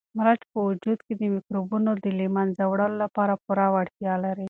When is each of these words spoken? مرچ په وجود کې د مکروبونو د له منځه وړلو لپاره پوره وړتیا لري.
مرچ 0.17 0.41
په 0.51 0.59
وجود 0.67 0.99
کې 1.05 1.13
د 1.17 1.21
مکروبونو 1.35 1.91
د 2.03 2.05
له 2.19 2.25
منځه 2.35 2.63
وړلو 2.67 2.97
لپاره 3.03 3.33
پوره 3.43 3.65
وړتیا 3.75 4.13
لري. 4.25 4.39